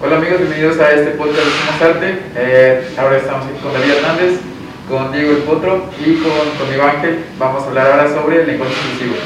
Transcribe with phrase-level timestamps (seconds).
[0.00, 2.22] Hola amigos, bienvenidos a este podcast de Somos Arte.
[2.36, 4.38] Eh, ahora estamos aquí con David Hernández,
[4.88, 7.24] con Diego El Potro y con conmigo Ángel.
[7.36, 9.18] Vamos a hablar ahora sobre el lenguaje inclusivo.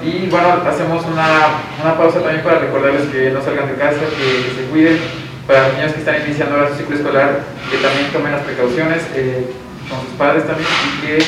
[0.00, 4.56] Y bueno, hacemos una, una pausa también para recordarles que no salgan de casa, que,
[4.56, 4.98] se cuiden.
[5.46, 7.40] Para los niños que están iniciando ahora su ciclo escolar,
[7.70, 9.52] que también tomen las precauciones eh,
[9.90, 11.18] con sus padres también y que,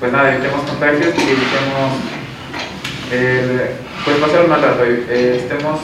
[0.00, 1.92] pues nada, evitemos contagios y evitemos
[3.12, 4.82] eh, pues pasar un mal rato.
[4.82, 5.80] Eh, estemos,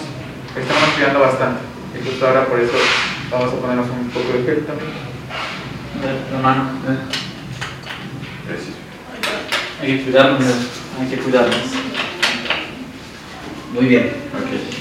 [0.56, 1.73] estamos cuidando bastante.
[2.26, 2.72] Ahora por eso
[3.30, 4.90] vamos a ponernos un poco de gel también.
[6.34, 6.70] Hermano,
[8.46, 8.74] Gracias.
[9.80, 10.42] hay que cuidarnos,
[11.00, 11.56] hay que cuidarnos.
[13.72, 14.12] Muy bien.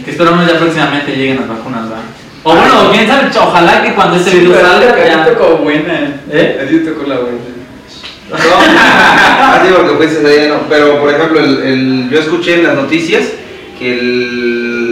[0.04, 2.04] Que esperamos ya próximamente lleguen las vacunas, ¿verdad?
[2.44, 5.26] O bueno, quién sabe, ojalá que cuando este video salga ya...
[5.26, 6.22] tocó buena.
[6.30, 6.60] ¿Eh?
[6.62, 7.38] A ti tocó la buena.
[8.30, 8.36] No,
[9.56, 10.62] así porque allá, no.
[10.68, 13.24] Pero por ejemplo, el, el- yo escuché en las noticias
[13.80, 14.83] que el,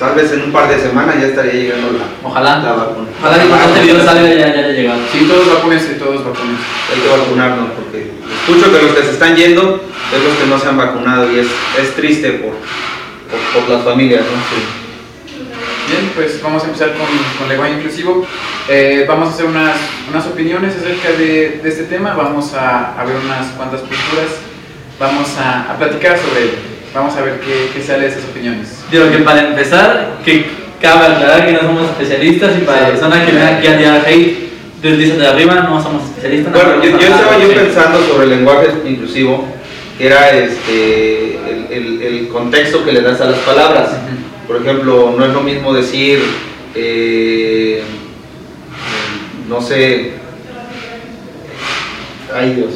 [0.00, 2.58] tal vez en un par de semanas ya estaría llegando la, Ojalá.
[2.58, 3.06] la vacuna.
[3.20, 5.00] Ojalá que cuando este video salga ya, ya haya llegado.
[5.12, 6.62] Sí, todos vacúnense, todos vacúnense.
[6.92, 9.84] Hay que vacunarnos porque escucho que los que se están yendo
[10.16, 11.46] es los que no se han vacunado y es,
[11.78, 12.54] es triste por,
[13.30, 14.40] por, por las familias, ¿no?
[15.86, 17.06] Bien, pues vamos a empezar con,
[17.38, 18.24] con lenguaje inclusivo.
[18.68, 19.76] Eh, vamos a hacer unas,
[20.08, 24.30] unas opiniones acerca de, de este tema, vamos a, a ver unas cuantas posturas,
[24.98, 26.52] vamos a, a platicar sobre ello,
[26.94, 28.68] vamos a ver qué, qué sale de esas opiniones.
[28.90, 30.46] Digo que para empezar, que
[30.80, 32.84] cabe aclarar que no somos especialistas y para Sí.
[32.84, 34.50] la persona que venga aquí a tirar hate,
[34.82, 36.52] desde de arriba no somos especialistas.
[36.52, 39.44] no Bueno, yo, yo estaba yo pensando sobre el lenguaje inclusivo,
[39.98, 43.90] que era este, el, el- el contexto que le das a las palabras.
[44.48, 46.20] Por ejemplo, no es lo mismo decir,
[46.74, 47.82] eh,
[49.48, 50.12] no sé,
[52.34, 52.70] ay Dios,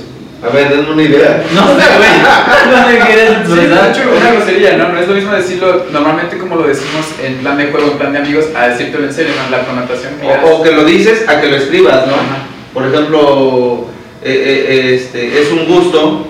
[0.47, 1.42] a ver, denme una idea.
[1.55, 2.70] No sé, güey.
[2.70, 3.91] No sé qué quieres Sí, de expresar.
[3.91, 4.89] hecho, una grosería, ¿no?
[4.91, 8.12] No es lo mismo decirlo normalmente como lo decimos en plan de juego, en plan
[8.12, 9.56] de amigos, a decírtelo en serio, ¿no?
[9.56, 10.27] La connotación que.
[10.27, 12.15] O, o que lo dices a que lo escribas, ¿no?
[12.15, 12.44] Ajá.
[12.75, 13.87] Por ejemplo,
[14.22, 16.27] eh, eh, este, es un gusto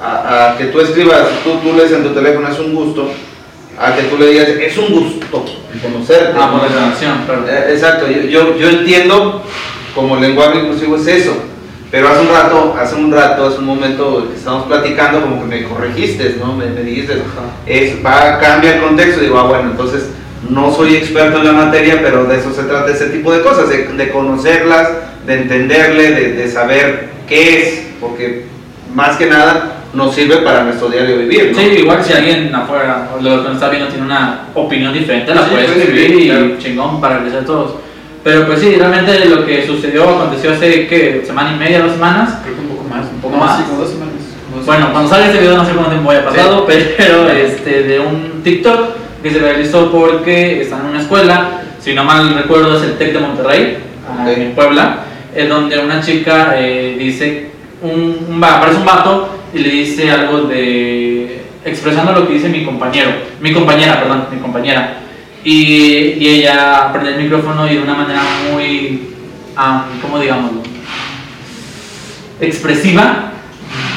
[0.00, 3.10] a, a que tú escribas, tú, tú lees en tu teléfono, es un gusto,
[3.78, 5.44] a que tú le digas, es un gusto
[5.82, 6.32] conocerte.
[6.38, 7.44] Ah, por la grabación, claro.
[7.48, 9.42] Eh, Exacto, yo, yo, yo entiendo
[9.94, 11.34] como lenguaje inclusivo es eso,
[11.92, 15.46] pero hace un rato, hace un rato, hace un momento que estábamos platicando, como que
[15.46, 16.54] me corregiste, ¿no?
[16.56, 17.22] Me, me dijiste,
[17.66, 20.08] es, va, cambia el contexto, digo, ah, bueno, entonces
[20.48, 23.68] no soy experto en la materia, pero de eso se trata ese tipo de cosas,
[23.68, 24.88] de, de conocerlas,
[25.26, 28.46] de entenderle, de, de saber qué es, porque
[28.94, 31.58] más que nada nos sirve para nuestro diario vivir, ¿no?
[31.58, 35.34] Sí, igual si alguien afuera o lo que nos está viendo tiene una opinión diferente,
[35.34, 36.58] la Sí, puede escribir escribir, y claro.
[36.58, 37.74] chingón para crecer todos.
[38.24, 41.22] Pero pues sí, realmente lo que sucedió aconteció hace, ¿qué?
[41.26, 42.38] ¿Semana y media, dos semanas?
[42.44, 43.50] Creo que un poco más, un poco ¿Más?
[43.50, 44.14] más, sí, como dos semanas.
[44.50, 47.98] como Bueno, cuando salga este video no sé cuánto tiempo haya pasado, pero este, de
[47.98, 48.80] un TikTok
[49.22, 53.12] que se realizó porque están en una escuela, si no mal recuerdo es el TEC
[53.12, 53.78] de Monterrey,
[54.08, 54.38] ah, Ok.
[54.38, 54.98] en Puebla,
[55.34, 57.50] en donde una chica eh, dice,
[57.82, 62.64] un, un aparece un vato y le dice algo de, expresando lo que dice mi
[62.64, 64.98] compañero, mi compañera, perdón, mi compañera.
[65.44, 68.22] Y, ella prende el micrófono y de una manera
[68.52, 69.14] muy,
[69.56, 70.62] ah, ¿cómo digámoslo?
[72.40, 73.32] Expresiva,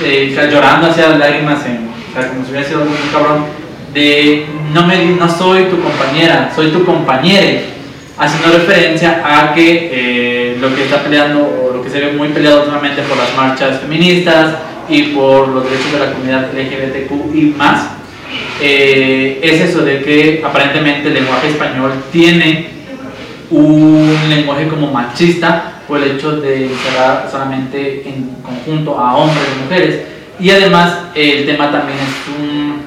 [0.04, 1.88] eh, llorando hacia lágrimas, en,
[2.30, 3.46] como si hubiera sido muy cabrón,
[3.94, 7.66] de no, me, no soy tu compañera, soy tu compañere,
[8.18, 12.30] haciendo referencia a que eh, lo que está peleando, o lo que se ve muy
[12.30, 14.56] peleado últimamente por las marchas feministas
[14.90, 17.95] y por los derechos de la comunidad LGBTQ y más,
[18.62, 22.69] eh, es eso de que aparentemente el lenguaje español tiene
[23.51, 29.63] un lenguaje como machista por el hecho de encerrar solamente en conjunto a hombres y
[29.63, 30.01] mujeres.
[30.40, 32.81] Y además el tema también es un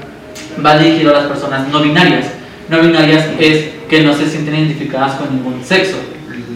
[0.65, 2.27] va dirigido a las personas no binarias.
[2.69, 5.97] No binarias es que no se sienten identificadas con ningún sexo.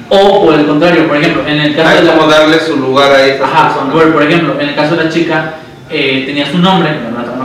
[0.09, 2.77] O por el contrario por ejemplo en el caso Hay de la como darle su
[2.77, 3.95] lugar a estas Ajá, personas.
[3.95, 5.55] por, por ejemplo en el caso de la chica
[5.89, 6.91] eh, tenía su nombre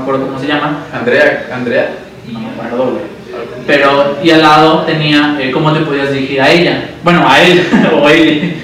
[0.08, 1.90] acuerdo cómo se llama Andrea, Andrea.
[2.32, 3.04] no me acuerdo, güey.
[3.66, 6.92] Pero, y al lado tenía eh, cómo te podías dirigir a ella.
[7.04, 7.62] Bueno, a él
[8.02, 8.56] o a él.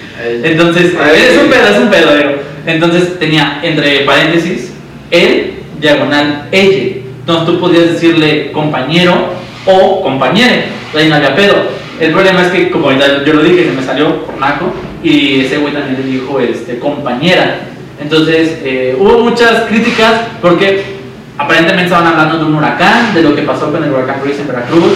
[0.41, 1.21] Entonces, A él.
[1.21, 2.31] es un pedo, es un pedo, digo.
[2.65, 4.71] Entonces tenía entre paréntesis,
[5.11, 7.01] él, diagonal, ella.
[7.19, 9.33] Entonces tú podías decirle compañero
[9.65, 10.65] o compañere.
[10.95, 11.55] Ahí no había pedo.
[11.99, 14.73] El problema es que, como yo lo dije, se me salió por naco.
[15.03, 17.59] Y ese güey también le dijo este, compañera.
[18.01, 20.92] Entonces, eh, hubo muchas críticas porque
[21.37, 24.47] aparentemente estaban hablando de un huracán, de lo que pasó con el huracán Luis en
[24.47, 24.93] Veracruz,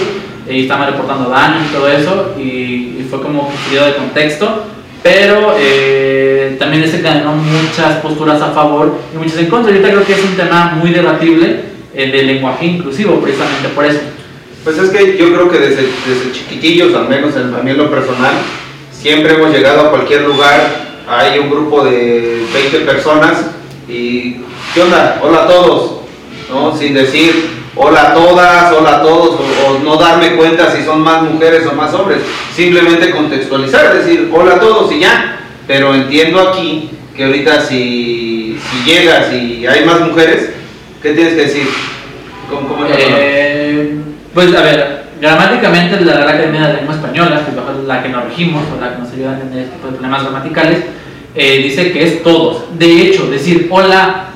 [0.49, 2.41] y estaban reportando daños y todo eso, y,
[2.99, 4.65] y fue como salió de contexto,
[5.03, 9.73] pero eh, también desencadenó muchas posturas a favor y muchas en contra.
[9.73, 11.61] Yo creo que es un tema muy debatible,
[11.93, 13.99] el del lenguaje inclusivo, precisamente por eso.
[14.63, 17.77] Pues es que yo creo que desde, desde chiquitillos, al menos en, a mí en
[17.77, 18.33] lo personal,
[18.91, 20.59] siempre hemos llegado a cualquier lugar,
[21.07, 23.45] hay un grupo de 20 personas
[23.87, 24.41] y
[24.73, 25.21] ¿qué onda?
[25.23, 25.96] Hola a todos,
[26.49, 26.75] ¿no?
[26.75, 31.01] Sin decir hola a todas, hola a todos, o, o no darme cuenta si son
[31.01, 32.19] más mujeres o más hombres,
[32.55, 38.89] simplemente contextualizar, decir hola a todos y ya, pero entiendo aquí que ahorita si, si
[38.89, 40.51] llegas y hay más mujeres,
[41.01, 41.67] ¿qué tienes que decir?
[42.49, 43.17] ¿Cómo, cómo es la palabra?
[43.19, 43.97] Eh,
[44.33, 48.09] pues a ver, gramáticamente la Real Academia de la Lengua Española, que es la que
[48.09, 50.79] nos regimos o la que nos ayuda a entender este tipo de problemas gramaticales,
[51.35, 52.77] eh, dice que es todos.
[52.77, 54.26] De hecho, decir hola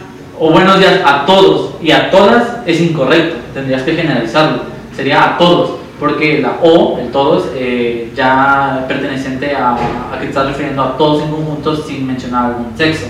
[0.44, 4.64] o buenos días a todos y a todas es incorrecto, tendrías que generalizarlo,
[4.96, 10.48] sería a todos, porque la O, el todos, eh, ya perteneciente a, a que estás
[10.48, 13.06] refiriendo a todos en conjunto sin mencionar algún sexo.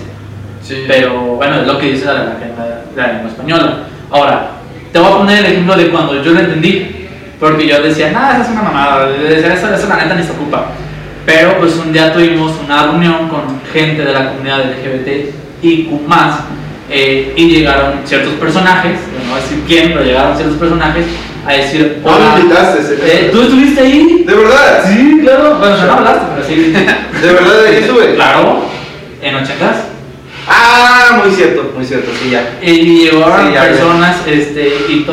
[0.62, 0.84] Sí.
[0.86, 3.84] Pero bueno, es lo que dice la, la, la- la lengua española.
[4.10, 4.50] Ahora,
[4.92, 7.06] te voy a poner el ejemplo de cuando yo lo entendí,
[7.40, 10.66] porque yo decía, nada, esa es una mamada, esa, esa, la neta ni se ocupa.
[11.24, 13.40] Pero pues un día tuvimos una reunión con
[13.72, 16.00] gente de la comunidad LGBT y Q+,
[16.92, 18.92] eh, y llegaron ciertos personajes,
[19.24, 21.04] no voy a decir quién, pero llegaron ciertos personajes
[21.46, 22.00] a decir,
[22.38, 24.24] invitaste, ese- Eh, ¿Tú estuviste ahí?
[24.26, 24.84] ¿De verdad?
[24.86, 25.56] Sí, claro.
[25.58, 26.54] Bueno, no hablaste, pero sí.
[27.26, 28.14] ¿De verdad ahí estuve?
[28.14, 28.60] Claro,
[29.20, 29.76] en ochentas.
[30.46, 32.58] Ah, muy cierto, muy cierto, sí, ya.
[32.62, 32.72] Y
[33.10, 35.04] llegaron Sí, ya personas este, y,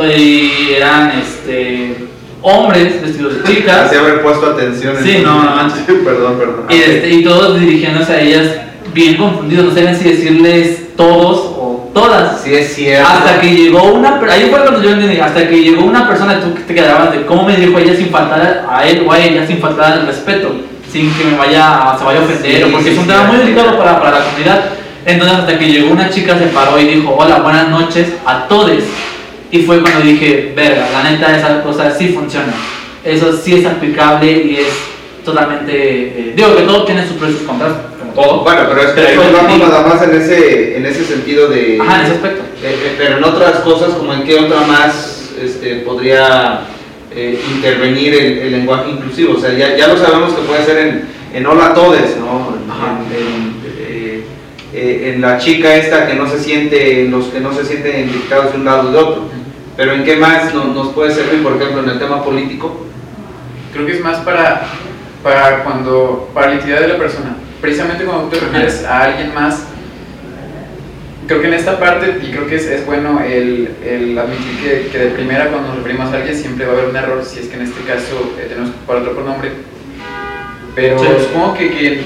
[0.75, 1.95] eran este,
[2.41, 4.97] hombres vestidos de chicas Así haber puesto atención.
[4.97, 5.55] en- Sí, no, no
[6.03, 6.65] perdón, perdón.
[6.69, 8.47] y, este, y todos dirigiéndose a ellas
[8.93, 11.53] bien confundidos, no sabían si decirles todos
[11.99, 12.41] todas.
[12.41, 13.07] Sí, es cierto.
[13.07, 16.53] Hasta que llegó una ahí fue cuando yo entendí, hasta que llegó una persona tú
[16.53, 19.45] que te quedabas de cómo me dijo ella sin faltar a él o a ella
[19.45, 20.55] sin faltar al respeto,
[20.91, 23.09] sin que me vaya se vaya a ofender, Sí, o porque sí, es un sí,
[23.09, 24.65] tema muy delicado para, para la comunidad.
[25.05, 28.83] Entonces hasta que llegó una chica se paró y dijo, hola, buenas noches a todos.
[29.51, 32.53] Y fue cuando dije, verga, la neta esa cosa sí funciona.
[33.03, 34.67] Eso sí es aplicable y es
[35.23, 35.73] totalmente...
[35.73, 38.43] eh, digo que todo tiene sus pros y sus contras, como todo.
[38.43, 39.57] Bueno, pero es que Pero entendí.
[39.59, 41.77] nada más en ese, en ese sentido de.
[41.81, 42.41] Ajá, en ese aspecto.
[42.63, 46.61] Eh, eh, pero en otras cosas, como en qué otra más este, podría
[47.15, 49.35] eh, intervenir el, el lenguaje inclusivo.
[49.37, 51.03] O sea, ya, ya lo sabemos que puede ser en,
[51.33, 52.55] en hola todes, ¿no?
[52.63, 52.99] En, Ajá.
[53.15, 54.23] en- eh,
[54.73, 58.51] eh, en la chica esta que no se siente, los que no se sienten identificados
[58.51, 59.23] de un lado o de otro.
[59.77, 62.85] Pero en qué más no- nos puede servir, por ejemplo, en el tema político.
[63.73, 64.67] Creo que es más para,
[65.23, 67.37] para cuando, para la identidad de la persona.
[67.61, 69.63] Precisamente cuando tú te refieres a alguien más,
[71.27, 74.87] creo que en esta parte, y creo que es, es bueno el, el admitir que,
[74.91, 77.39] que de primera cuando nos referimos a alguien siempre va a haber un error, si
[77.39, 79.51] es que en este caso eh, tenemos que ocupar otro pronombre.
[80.75, 81.05] Pero Sí.
[81.27, 82.01] supongo que, que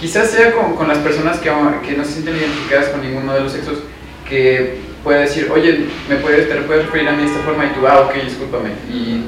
[0.00, 1.50] quizás sea con, con las personas que,
[1.86, 3.78] que no se sienten identificadas con ninguno de los sexos,
[4.28, 7.68] que puede decir, oye, me puedes, te puedes referir a mí de esta forma y
[7.78, 9.24] tú, ah, ok, discúlpame, y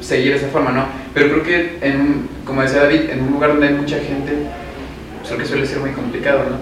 [0.00, 0.86] seguir esa forma, ¿no?
[1.12, 4.32] Pero creo que, en un, como decía David, en un lugar donde hay mucha gente,
[5.18, 6.56] pues creo que suele ser muy complicado, ¿no?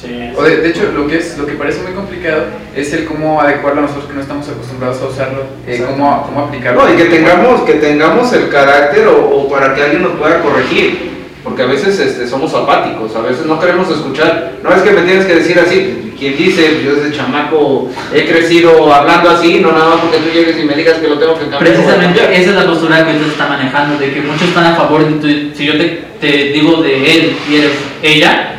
[0.00, 0.32] Sí.
[0.36, 2.44] O de, de hecho, lo que, es, lo que parece muy complicado
[2.76, 6.46] es el cómo adecuarlo a nosotros que no estamos acostumbrados a usarlo, eh, cómo, cómo
[6.46, 6.84] aplicarlo.
[6.84, 10.40] No, y que tengamos, que tengamos el carácter o, o para que alguien nos pueda
[10.40, 11.01] corregir.
[11.44, 14.52] Porque a veces este, somos apáticos, a veces no queremos escuchar.
[14.62, 16.12] No es que me tienes que decir así.
[16.16, 20.56] Quien dice, yo desde chamaco he crecido hablando así, no nada más porque tú llegues
[20.60, 21.60] y me digas que lo tengo que cambiar.
[21.60, 25.04] Precisamente esa es la postura que usted está manejando, de que muchos están a favor
[25.04, 27.72] de tu, si yo te, digo de él y eres
[28.04, 28.54] ella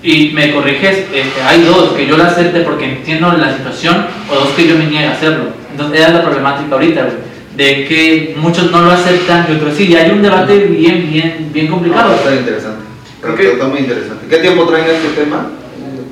[0.00, 4.34] y me corriges, este, hay dos, que yo la acepte porque entiendo la situación o
[4.36, 5.46] dos que yo me niegue a hacerlo.
[5.72, 7.08] Entonces esa es la problemática ahorita,
[7.56, 11.50] de que muchos no lo aceptan y otros sí, y hay un debate bien, bien,
[11.52, 12.14] bien No, complicado.
[12.14, 12.82] está interesante.
[13.20, 14.26] Creo Está- que- está muy interesante.
[14.28, 15.50] ¿Qué tiempo traen este tema?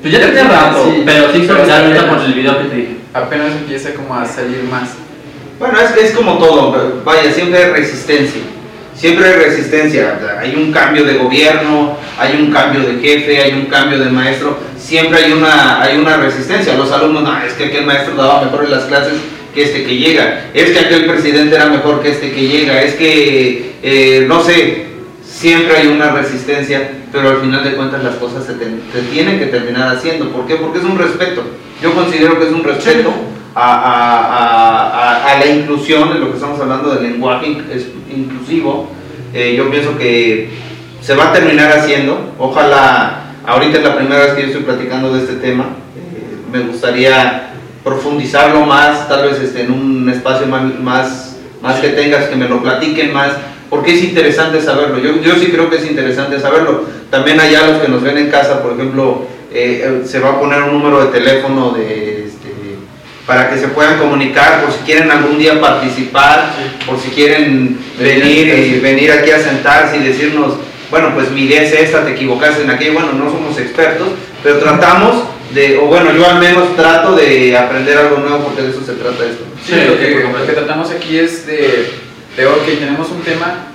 [0.01, 2.95] Pues ya tenía rato, Sí, pero sí viral ahorita por el video que te dije.
[3.13, 4.91] Apenas empieza como a salir más.
[5.59, 8.41] Bueno, es, es como todo, vaya, siempre hay resistencia.
[8.95, 10.19] Siempre hay resistencia.
[10.39, 14.57] Hay un cambio de gobierno, hay un cambio de jefe, hay un cambio de maestro.
[14.79, 16.75] Siempre hay una, hay una resistencia.
[16.75, 19.13] Los alumnos, no, es que aquel maestro daba mejor en las clases
[19.53, 20.45] que este que llega.
[20.53, 22.81] Es que aquel presidente era mejor que este que llega.
[22.81, 24.85] Es que, eh, no sé,
[25.25, 28.53] siempre hay una resistencia, pero al final de cuentas las cosas se,
[29.11, 30.29] tienen que terminar haciendo.
[30.31, 30.55] ¿Por qué?
[30.55, 31.43] Porque es un respeto.
[31.81, 33.11] Yo considero que es un respeto
[33.55, 37.47] a, a- a- la inclusión, en lo que estamos hablando del lenguaje
[38.09, 38.89] inclusivo.
[39.33, 40.49] Eh, yo pienso que
[41.01, 42.33] se va a terminar haciendo.
[42.37, 45.65] Ojalá, ahorita es la primera vez que yo estoy platicando de este tema.
[45.95, 47.50] eh, me gustaría
[47.83, 52.47] profundizarlo más, tal vez este, en un espacio más, más, más que tengas, que me
[52.47, 53.31] lo platiquen más,
[53.69, 54.99] porque es interesante saberlo.
[54.99, 56.85] Yo, yo sí creo que es interesante saberlo.
[57.09, 60.39] También allá los que nos ven en casa, por ejemplo, eh, eh, se va a
[60.39, 62.49] poner un número de teléfono de, este,
[63.25, 66.53] para que se puedan comunicar, por si quieren algún día participar,
[66.85, 70.53] por si quieren venir y venir aquí a sentarse y decirnos,
[70.89, 74.09] bueno, pues mi idea es esta, te equivocaste en aquello, bueno, no somos expertos,
[74.43, 75.23] pero tratamos
[75.53, 78.93] de, o bueno, yo al menos trato de aprender algo nuevo porque de eso se
[78.93, 79.43] trata esto.
[79.65, 81.91] Sí, lo que, lo que tratamos aquí es de,
[82.37, 83.67] de, ok, tenemos un tema,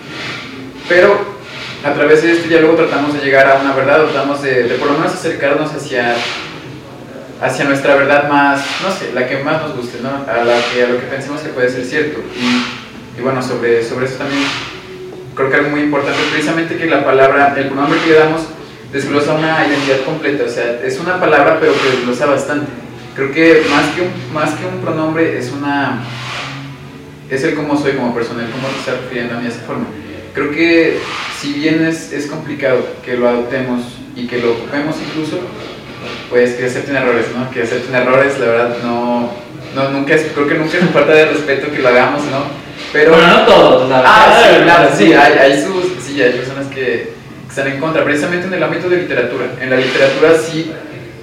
[0.88, 1.36] pero
[1.84, 4.88] a través de ya luego tratamos de llegar a una verdad, tratamos de, de por
[4.88, 6.16] lo menos acercarnos hacia
[7.40, 10.08] hacia nuestra verdad más, no sé, la que más nos guste, ¿no?
[10.08, 12.20] A, la que, a lo que pensemos que puede ser cierto.
[12.34, 14.42] Y, y, bueno, sobre, sobre eso también
[15.34, 18.42] creo que es muy importante, precisamente que la palabra, el pronombre que le damos,
[18.96, 22.66] desglosa una identidad completa, o sea, es una palabra pero que desglosa bastante.
[23.14, 26.02] Creo que más que un, más que un pronombre es una...
[27.30, 29.60] es el cómo soy como persona, el cómo te está refiriendo a mí de esa
[29.60, 29.86] forma.
[30.32, 30.98] Creo que
[31.38, 33.82] si bien es, es complicado que lo adoptemos
[34.14, 35.40] y que lo ocupemos incluso,
[36.30, 37.50] pues que acepten errores, ¿no?
[37.50, 39.30] Que acepten errores, la verdad, no,
[39.74, 42.44] no nunca es, creo que nunca es falta de respeto que lo hagamos, ¿no?
[42.92, 46.66] Pero bueno, no todos, la Ah, sí, claro, sí, hay, hay, sus, sí, hay personas
[46.66, 47.15] que,
[47.56, 49.46] están en contra, precisamente en el ámbito de literatura.
[49.58, 50.70] En la literatura sí,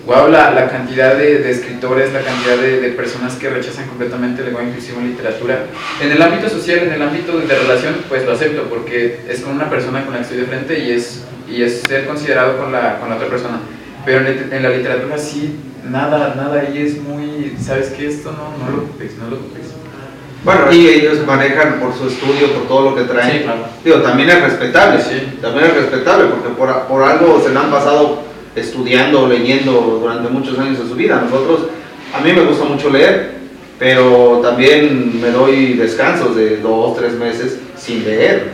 [0.08, 4.70] wow, la, la cantidad de, escritores, la cantidad de, personas que rechazan completamente el lenguaje
[4.70, 5.66] inclusivo en literatura.
[6.02, 9.54] En el ámbito social, en el ámbito de, relación, pues lo acepto, porque es con
[9.54, 12.72] una persona con la que estoy de frente y es, y es ser considerado con
[12.72, 13.60] la, con la otra persona
[14.06, 15.56] pero en, la literatura sí,
[15.90, 18.08] nada, nada ahí es muy, ¿sabes qué?
[18.08, 19.83] Esto no, no lo ocupes, no lo ocupes.
[20.44, 23.32] Bueno, y ellos manejan por su estudio, por todo lo que traen.
[23.32, 23.66] Sí, claro.
[23.84, 25.38] Digo, también es respetable, sí.
[25.42, 28.24] también es respetable, porque por, por algo se le han pasado
[28.56, 31.22] estudiando, leyendo durante muchos años de su vida.
[31.22, 31.70] Nosotros,
[32.14, 33.36] a mí me gusta mucho leer,
[33.80, 38.52] pero también me doy descansos de dos, tres meses sin leer.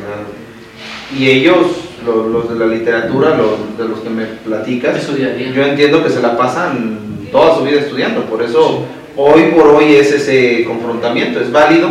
[1.18, 1.68] Y ellos
[2.06, 6.38] los, de la literatura, los, de los que me platicas, yo entiendo que se la
[6.38, 7.00] pasan
[7.32, 8.86] toda su vida estudiando, por eso
[9.20, 11.90] hoy por hoy es ese confrontamiento, es válido,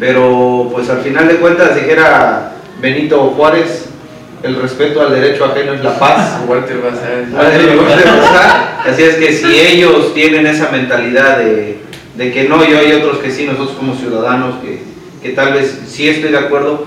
[0.00, 3.86] pero pues al final de cuentas dijera Benito Juárez,
[4.42, 6.40] el respeto al derecho ajeno es la paz.
[8.84, 11.78] Así es que si ellos tienen esa mentalidad de,
[12.16, 14.82] de que no, y hay otros que sí, nosotros como ciudadanos, que,
[15.22, 16.86] que tal vez sí estoy de acuerdo,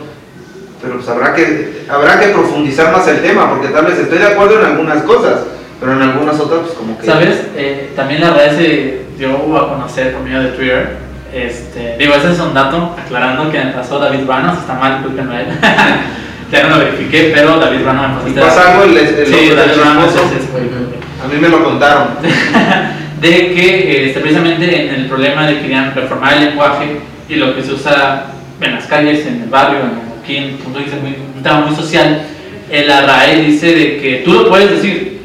[0.82, 4.28] pero pues habrá que, habrá que profundizar más el tema, porque tal vez estoy de
[4.28, 5.44] acuerdo en algunas cosas,
[5.80, 7.06] pero en algunas otras pues como que...
[7.06, 7.38] ¿Sabes?
[7.56, 10.98] Eh, también la red se dio a conocer por medio de Twitter,
[11.34, 15.36] este, digo, ese es un dato, aclarando que me pasó David Branos, está mal, discúlpenme
[15.36, 15.48] a él.
[16.52, 18.48] ya no lo verifiqué, pero David Branos me pasó.
[18.48, 22.08] ¿Pasa algo el, el sí, David Branos A mí me lo contaron.
[23.22, 27.56] de que este, precisamente en el problema de que querían reformar el lenguaje y lo
[27.56, 28.28] que se usa
[28.62, 30.98] en las calles, en el barrio, en como dice,
[31.36, 32.22] un tema muy social,
[32.70, 35.22] el RAE dice de que tú lo puedes decir,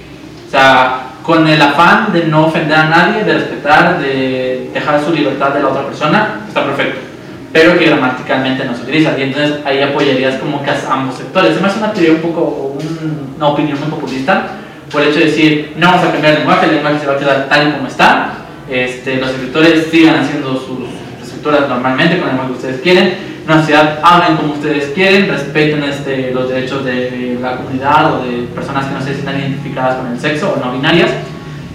[0.46, 5.12] o sea, con el afán de no ofender a nadie, de respetar, de dejar su
[5.12, 7.00] libertad de la otra persona, está perfecto,
[7.52, 11.54] pero que gramaticalmente no se utiliza, y entonces ahí apoyarías como que a ambos sectores.
[11.54, 12.76] Se me hace una teoría un poco,
[13.36, 14.46] una opinión muy populista,
[14.90, 17.14] por el hecho de decir, no vamos a cambiar el lenguaje, el lenguaje se va
[17.14, 18.32] a quedar tal como está,
[18.68, 20.88] este, los escritores sigan haciendo sus
[21.22, 25.82] escrituras normalmente con el lenguaje que ustedes quieren, una sociedad hablen como ustedes quieren, respeten
[25.82, 30.12] este, los derechos de la comunidad o de personas que no se sientan identificadas con
[30.12, 31.10] el sexo o no binarias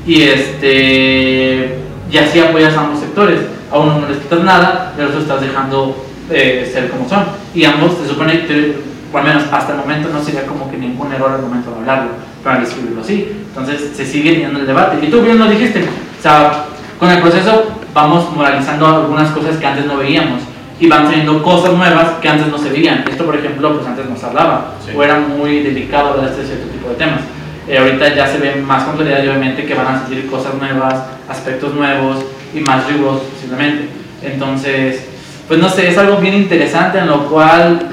[0.06, 1.78] y, este,
[2.10, 3.42] y así apoyas a ambos sectores.
[3.70, 7.26] A uno no les quitas nada, pero otro estás dejando eh, ser como son.
[7.54, 8.78] Y ambos se supone que,
[9.12, 11.78] o al menos hasta el momento, no sería como que ningún error al momento de
[11.80, 13.44] hablarlo, para describirlo así.
[13.50, 15.06] Entonces se sigue teniendo el debate.
[15.06, 16.66] Y tú bien lo dijiste, o sea,
[16.98, 20.42] con el proceso vamos moralizando algunas cosas que antes no veíamos
[20.80, 23.04] y van saliendo cosas nuevas que antes no se veían.
[23.10, 26.46] Esto, por ejemplo, pues antes no se hablaba o era muy delicado hablar de este
[26.46, 27.22] cierto tipo de temas.
[27.68, 30.54] Eh, ahorita ya se ve más con claridad y obviamente que van a salir cosas
[30.56, 33.90] nuevas, aspectos nuevos y más rigurosos posiblemente.
[34.22, 35.06] Entonces,
[35.48, 37.90] pues no sé, es algo bien interesante en lo cual,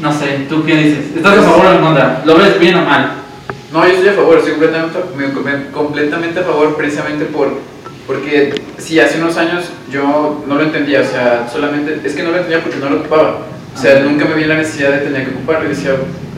[0.00, 1.16] no sé, ¿tú qué dices?
[1.16, 2.22] ¿Estás a favor o en contra?
[2.24, 3.12] ¿Lo ves bien o mal?
[3.72, 7.58] No, yo estoy a favor, estoy completamente, completamente a favor precisamente por
[8.06, 12.30] porque si hace unos años yo no lo entendía, o sea, solamente, es que no
[12.30, 13.40] lo entendía porque no lo ocupaba.
[13.74, 15.92] O sea, nunca me vi la necesidad de tener que ocuparlo y decía,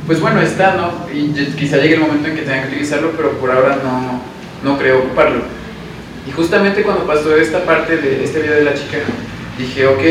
[0.06, 1.06] pues bueno, está, ¿no?
[1.12, 4.22] Y quizá llegue el momento en que tenga que utilizarlo, pero por ahora no,
[4.64, 5.42] no creo ocuparlo.
[6.26, 8.98] Y justamente cuando pasó esta parte de este video de la chica,
[9.58, 10.02] dije, ok,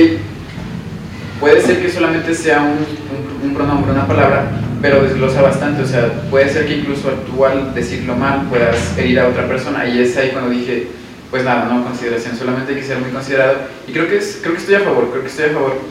[1.40, 5.88] puede ser que solamente sea un, un, un pronombre, una palabra, pero desglosa bastante, o
[5.88, 9.88] sea, puede ser que incluso tú al decirlo mal puedas herir a otra persona.
[9.88, 10.88] Y es ahí cuando dije,
[11.30, 13.56] pues nada, no consideración, solamente hay que ser muy considerado.
[13.88, 15.82] Y creo que, es, creo que estoy a favor, creo que estoy a favor.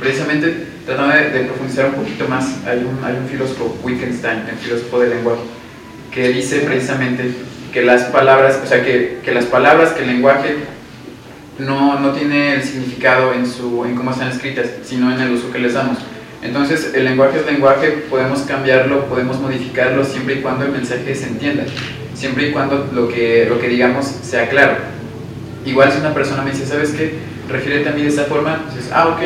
[0.00, 5.42] Precisamente tratando de, profundizar un poquito más, hay un, filósofo, Wittgenstein, el filósofo del lenguaje,
[6.10, 7.30] que dice precisamente
[7.72, 10.56] que las palabras, o sea, que, que las palabras, que el lenguaje
[11.58, 15.52] no, no tiene el significado en, su, en cómo están escritas, sino en el uso
[15.52, 15.98] que les damos.
[16.42, 21.26] Entonces, el lenguaje es lenguaje, podemos cambiarlo, podemos modificarlo siempre y cuando el mensaje se
[21.26, 21.64] entienda,
[22.18, 24.76] siempre y cuando lo que, lo que digamos sea claro.
[25.64, 27.14] Igual si una persona me dice, ¿sabes qué?
[27.48, 29.20] Refiérete a mí de esa forma, dices, ah, ok,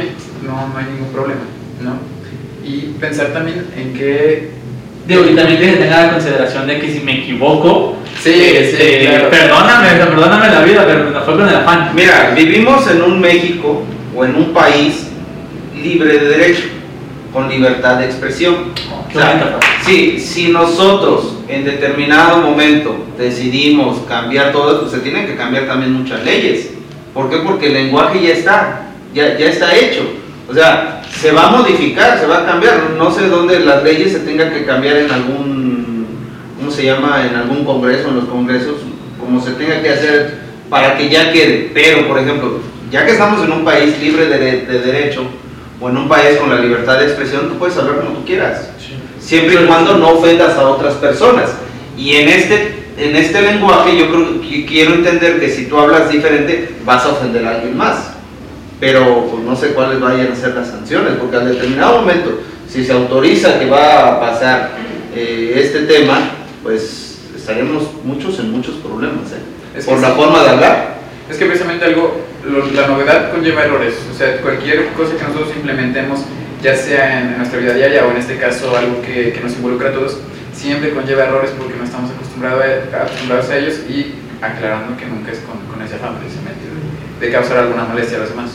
[0.45, 1.41] no, no hay ningún problema,
[1.83, 1.97] ¿no?
[2.67, 4.51] Y pensar también en que...
[5.07, 9.01] Digo, y también que se tenga la consideración de que si me equivoco, Sí, este,
[9.01, 9.31] sí, claro.
[9.31, 11.91] perdóname, perdóname la vida, pero no fue con el afán.
[11.93, 13.83] Mira, vivimos en un México
[14.15, 15.09] o en un país
[15.75, 16.63] libre de derecho,
[17.33, 18.73] con libertad de expresión.
[19.11, 25.27] Qué O sea, si, si nosotros en determinado momento decidimos cambiar todo, pues se tienen
[25.27, 26.71] que cambiar también muchas leyes.
[27.13, 27.39] ¿Por qué?
[27.39, 30.03] Porque el lenguaje ya está, ya, ya está hecho.
[30.49, 32.91] O sea, se va a modificar, se va a cambiar.
[32.97, 36.07] No sé dónde las leyes se tengan que cambiar en algún,
[36.59, 37.27] ¿cómo se llama?
[37.29, 38.77] En algún congreso, en los congresos,
[39.21, 40.39] como se tenga que hacer
[40.71, 41.71] para que ya quede.
[41.75, 42.61] Pero, por ejemplo,
[42.91, 45.27] ya que estamos en un país libre de, de derecho,
[45.81, 48.72] o en un país con la libertad de expresión, tú puedes hablar como tú quieras
[49.23, 51.51] siempre y cuando no ofendas a otras personas.
[51.97, 56.11] Y en este, en este lenguaje yo creo que quiero entender que si tú hablas
[56.11, 58.13] diferente vas a ofender a alguien más.
[58.81, 62.85] Pero pues, no sé cuáles vayan a ser las sanciones, porque al determinado momento, si
[62.85, 64.71] se autoriza que va a pasar
[65.15, 66.19] eh, este tema,
[66.65, 69.79] pues estaremos muchos en muchos problemas, ¿eh?
[69.79, 70.15] Es que por la sí.
[70.17, 70.99] forma de hablar.
[71.31, 75.51] Es que precisamente algo, lo- la novedad conlleva errores, o sea, cualquier cosa que nosotros
[75.57, 76.21] implementemos,
[76.63, 79.91] ya sea en nuestra vida diaria o en este caso algo que, que nos involucra
[79.91, 80.19] a todos,
[80.55, 85.33] siempre conlleva errores porque no estamos acostumbrados a, acostumbrados a ellos y aclarando que nunca
[85.33, 86.61] es con, con ese afán precisamente
[87.21, 88.51] de, de causar alguna molestia a los demás.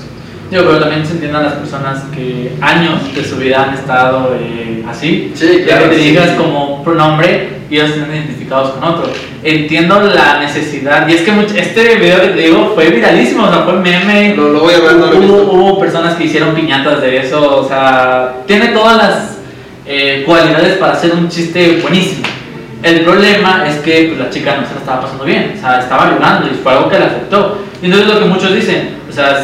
[0.50, 4.86] Yo, pero también se entiendan las personas que años de su vida han estado eh,
[4.88, 5.34] así.
[5.36, 6.10] Sí, claro, que te sí.
[6.10, 9.12] digas como pronombre y ellos están identificados con otro.
[9.44, 11.08] Entiendo la necesidad.
[11.08, 14.36] Y es que este video que te digo fue viralísimo, o sea, fue meme.
[14.36, 17.58] Lo, lo voy a ver, no lo hubo, hubo personas que hicieron piñatas de eso,
[17.58, 19.38] o sea, tiene todas las
[19.86, 22.26] eh, cualidades para hacer un chiste buenísimo.
[22.84, 25.80] El problema es que pues, la chica no se la estaba pasando bien, o sea,
[25.80, 27.58] estaba llorando y fue algo que le afectó.
[27.82, 29.44] Y entonces lo que muchos dicen, o sea,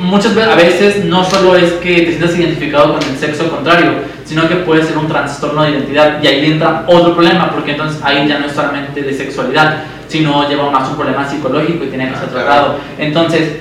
[0.00, 3.92] muchas veces, a veces no solo es que te sientas identificado con el sexo contrario,
[4.26, 8.00] sino que puede ser un trastorno de identidad y ahí entra otro problema, porque entonces
[8.04, 12.10] ahí ya no es solamente de sexualidad, sino lleva más un problema psicológico y tiene
[12.10, 12.74] que ser Ah, tratado.
[12.98, 13.56] Entonces,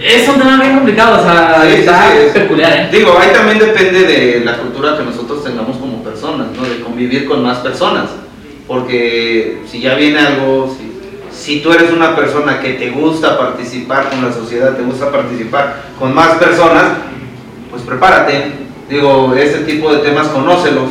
[0.00, 2.88] es un tema bien complicado, o sea, Sí, sí, está sí, es- peculiar, ¿eh?
[2.92, 6.62] Digo, ahí también depende de la cultura que nosotros tengamos como personas, ¿no?
[6.68, 8.10] De convivir con más personas.
[8.66, 10.92] Porque si ya viene algo, si,
[11.36, 15.82] si tú eres una persona que te gusta participar con la sociedad, te gusta participar
[15.98, 16.84] con más personas,
[17.70, 18.67] pues prepárate.
[18.88, 20.90] Digo, este tipo de temas conócelos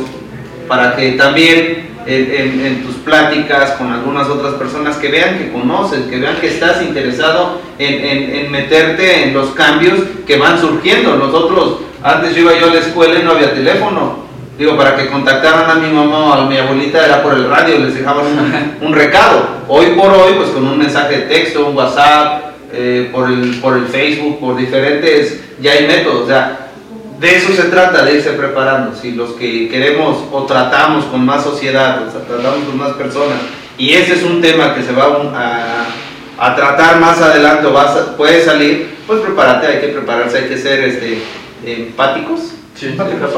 [0.68, 5.52] para que también en, en- en tus pláticas con algunas otras personas que vean que
[5.52, 10.60] conoces, que vean que estás interesado en, en- en meterte en los cambios que van
[10.60, 11.16] surgiendo.
[11.16, 14.26] Nosotros, antes yo iba yo a la escuela y no había teléfono.
[14.58, 17.78] Digo, para que contactaran a mi mamá o a mi abuelita era por el radio,
[17.78, 19.42] les dejaban un, un recado.
[19.68, 23.76] Hoy por hoy, pues con un mensaje de texto, un WhatsApp, eh, por, el, por
[23.76, 26.22] el Facebook, por diferentes, ya hay métodos.
[26.24, 26.67] O sea,
[27.20, 28.94] de eso se trata, de irse preparando.
[28.96, 33.38] Si los que queremos o tratamos con más sociedad, o sea, tratamos con más personas,
[33.76, 35.04] y ese es un tema que se va
[35.34, 40.48] a, a tratar más adelante o a- puede salir, pues prepárate, hay que prepararse, hay
[40.48, 41.22] que ser este,
[41.64, 42.40] empáticos
[42.74, 43.30] Sí, empáticos,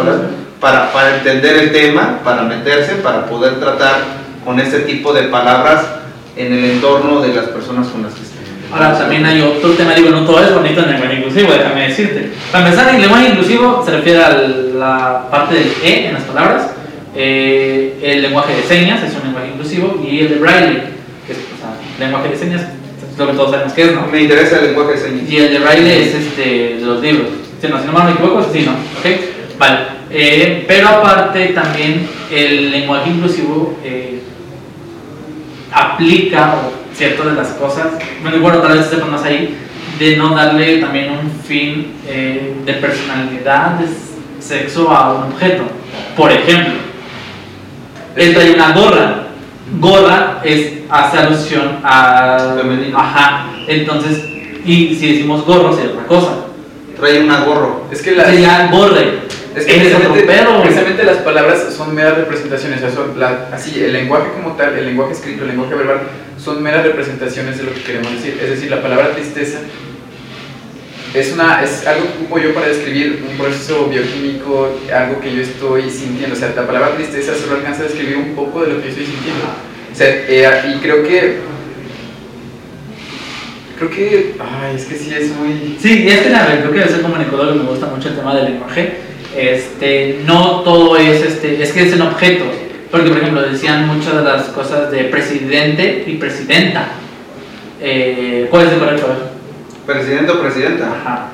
[0.60, 4.02] para, para, entender el tema, para meterse, para poder tratar
[4.44, 5.82] con este tipo de palabras
[6.36, 8.19] en el entorno de las personas con las que.
[8.72, 11.88] Ahora también hay otro tema, digo, no todo es bonito en el lenguaje inclusivo, déjame
[11.88, 12.30] decirte.
[12.52, 16.70] Para empezar, el lenguaje inclusivo se refiere a la parte del E en las palabras.
[17.16, 20.82] Eh, el lenguaje de señas es un lenguaje inclusivo y el de Braille,
[21.26, 24.06] que es o sea, lenguaje de señas, es lo que todos sabemos que es, ¿no?
[24.06, 25.28] Me interesa el lenguaje de señas.
[25.28, 27.28] Y el de Braille es este, de los libros.
[27.60, 28.72] Si no, si no me equivoco, sí, ¿no?
[28.72, 29.58] ¿Ok?
[29.58, 29.78] Vale.
[30.12, 34.20] Eh, pero aparte también el lenguaje inclusivo eh,
[35.72, 37.86] aplica o ciertas de las cosas,
[38.20, 39.56] bueno, y bueno, tal vez sepan más ahí,
[39.98, 43.86] de no darle también un fin eh, de personalidad, de
[44.38, 45.62] sexo a un objeto.
[46.14, 46.74] Por ejemplo,
[48.16, 49.14] él trae una gorra.
[49.78, 52.54] Gorra es, hace alusión a...
[52.60, 52.98] Femenino.
[52.98, 53.46] Ajá.
[53.66, 54.22] Entonces,
[54.64, 56.32] y si decimos gorro sería otra cosa.
[56.98, 57.86] Trae una gorro.
[57.90, 59.20] Es que las, Sería gorre.
[59.56, 60.62] Es que precisamente, pedo.
[60.62, 64.74] precisamente las palabras son meras representaciones, o sea, son la- así, el lenguaje como tal,
[64.78, 66.00] el lenguaje escrito, el lenguaje verbal,
[66.42, 68.38] son meras representaciones de lo que queremos decir.
[68.42, 69.58] Es decir, la palabra tristeza
[71.14, 75.42] es, una, es algo que ocupo yo para describir un proceso bioquímico, algo que yo
[75.42, 76.34] estoy sintiendo.
[76.34, 78.88] O sea, la palabra tristeza solo alcanza a describir un poco de lo que yo
[78.90, 79.44] estoy sintiendo.
[79.92, 81.50] O sea, eh, y creo que
[83.80, 85.78] Creo que, ay, es que sí es muy...
[85.80, 88.34] Sí, es que a ver, creo que soy comunicador y me gusta mucho el tema
[88.34, 88.96] del lenguaje.
[89.34, 92.48] Este, no todo es, este, es que es en objetos.
[92.90, 96.88] Porque, por ejemplo, decían muchas de las cosas de presidente y presidenta.
[97.80, 99.06] Eh, ¿Cuál es el correcto?
[99.86, 100.86] ¿Presidente o presidenta?
[100.86, 101.26] Ajá.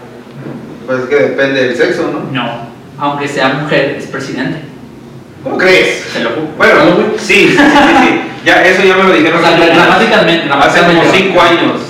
[0.87, 2.31] Pues es que depende del sexo, ¿no?
[2.33, 4.61] No, aunque sea mujer, es presidente.
[5.43, 6.05] ¿Cómo crees?
[6.13, 6.49] Se lo juro.
[6.57, 6.75] Bueno,
[7.19, 8.21] sí, sí, sí, sí.
[8.45, 9.57] Ya, eso ya me lo dijeron O sea,
[10.61, 11.81] hace- como cinco años.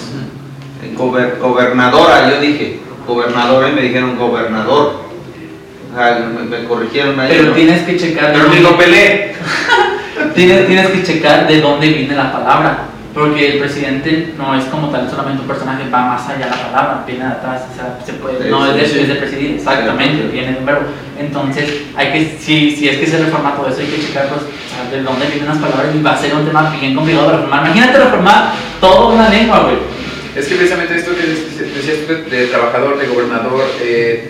[0.97, 5.06] Gober- gobernadora, yo dije, gobernadora y me dijeron gobernador.
[5.97, 7.29] Me, me corrigieron ahí.
[7.31, 7.53] Pero ¿no?
[7.55, 8.27] tienes que checar.
[8.29, 9.35] de Pero ni dónde- lo peleé.
[10.35, 12.79] Tienes, tienes que checar de dónde viene la palabra,
[13.15, 16.63] porque el presidente no es como tal solamente un personaje, va más allá de la
[16.71, 18.99] palabra, viene de atrás, o sea, se puede, Sí, no sí, es de, sí.
[19.01, 20.29] es de presidir, exactamente, Sí.
[20.33, 20.83] viene de un verbo.
[21.19, 24.43] Entonces, hay que, si, si es que se reforma todo eso, hay que checar pues,
[24.91, 27.65] de dónde vienen las palabras y va a ser un tema bien complicado de reformar.
[27.67, 29.77] Imagínate reformar toda una lengua, güey.
[30.35, 34.29] Es que precisamente esto que dec- decías de, de trabajador, de gobernador, eh,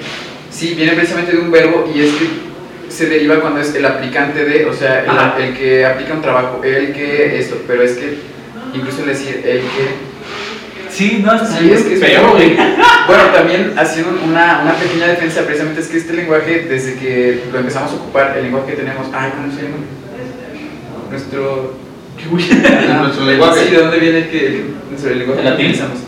[0.50, 2.26] sí, viene precisamente de un verbo y es que
[2.88, 6.92] se deriva cuando es el aplicante de, o sea, el, que aplica un trabajo, el
[6.92, 8.18] que esto, pero es que
[8.74, 10.16] incluso el decir el que...
[10.90, 12.56] Sí, no, es, Sí, es que es feo, güey.
[13.06, 17.58] Bueno, también haciendo una, una pequeña defensa, precisamente es que este lenguaje, desde que lo
[17.58, 19.76] empezamos a ocupar, el lenguaje que tenemos, ay, ¿cómo se llama?
[21.10, 21.74] Nuestro...
[22.16, 22.44] Qué güey.
[23.02, 23.64] Nuestro lenguaje.
[23.64, 25.66] Sí, ¿de dónde viene el que, el- nuestro el lenguaje que latín.
[25.66, 25.98] utilizamos?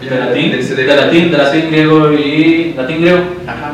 [0.00, 3.18] De latín, Del- de latín, de latín griego y latín griego.
[3.46, 3.72] Ajá.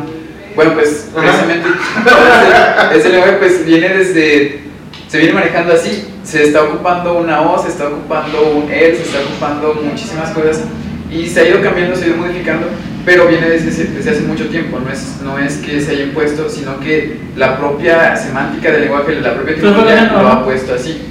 [0.56, 1.20] Bueno, pues Ajá.
[1.20, 1.68] precisamente
[2.98, 4.60] ese, lenguaje pues viene desde,
[5.08, 9.02] se viene manejando así, se está ocupando una O, se está ocupando un él, se
[9.02, 10.62] está ocupando muchísimas cosas
[11.10, 12.66] y se ha ido cambiando, se ha ido modificando,
[13.04, 16.04] pero viene desde, hace- desde hace mucho tiempo, no es, no es que se haya
[16.04, 21.02] impuesto, sino que la propia semántica del lenguaje, la propia bueno, lo ha puesto así.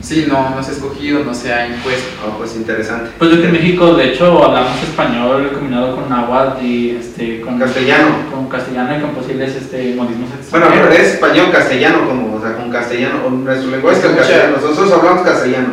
[0.00, 2.08] Sí, no, no se ha escogido, no se ha impuesto.
[2.24, 3.10] Ah, pues interesante.
[3.18, 7.58] Pues yo que en México, de hecho, hablamos español combinado con náhuatl y este, con
[7.58, 8.08] Castellano.
[8.32, 10.88] con castellano y con posibles este, modismos Bueno, extranjeros.
[10.88, 14.56] pero es español castellano, como, o sea, con castellano, o nuestro lenguaje es el castellano,
[14.62, 15.68] nosotros hablamos castellano,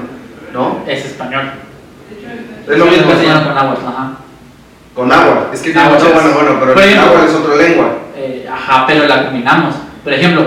[0.54, 0.80] ¿no?
[0.88, 1.52] Es español.
[2.68, 3.46] Es lo mismo, castellano ¿no?
[3.46, 4.12] con náhuatl, ajá.
[4.96, 5.50] con agua.
[5.54, 7.98] Es que tiene bueno, muchas- bueno, bueno, pero el ejemplo- agua es otra lengua.
[8.18, 9.76] Eh, ajá, pero la combinamos.
[10.04, 10.46] Por ejemplo,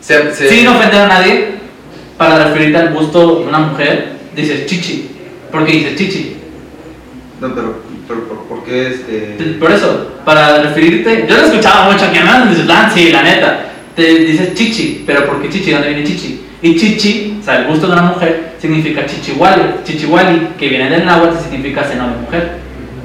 [0.00, 1.55] Se, se- sin ofender a nadie,
[2.16, 5.10] para referirte al gusto de una mujer, dices chichi.
[5.50, 6.36] ¿Por qué dices chichi?
[7.40, 9.36] No, pero, pero ¿por, por qué este...?
[9.60, 13.66] Por eso, para referirte, yo lo escuchaba mucho aquí en Mizutlán, sí, la neta.
[13.94, 15.66] Te dices chichi, pero ¿por qué chichi?
[15.66, 16.42] ¿De dónde viene chichi?
[16.62, 19.62] Y chichi, o sea, el gusto de una mujer, significa chichihuali.
[19.84, 22.50] Chichihuali, que viene del náhuatl, significa seno de mujer.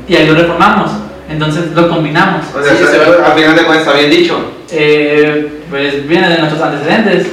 [0.08, 0.91] Y ahí lo reformamos.
[1.30, 2.45] Entonces lo combinamos.
[2.54, 4.52] O sea, Sí, se al final de cuentas está bien dicho.
[4.71, 7.28] Eh, pues viene de nuestros antecedentes.